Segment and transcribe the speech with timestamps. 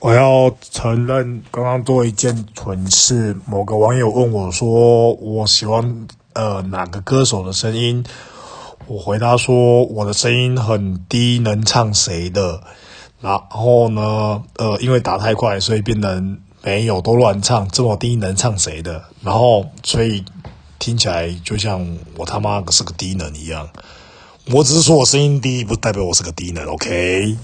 [0.00, 3.36] 我要承认，刚刚做一件蠢事。
[3.44, 8.02] 某个网友问我说：“我喜欢呃哪个歌手的声音？”
[8.88, 12.62] 我回答说：“我的声音很低，能唱谁的？”
[13.20, 17.68] 然后呢，呃，因为打太快，所以变成没有都乱唱。
[17.68, 19.04] 这么低能唱谁的？
[19.20, 20.24] 然后所以
[20.78, 23.68] 听起来就像我他妈是个低能一样。
[24.50, 26.64] 我只是说我声音低，不代表我是个低能。
[26.68, 27.36] OK。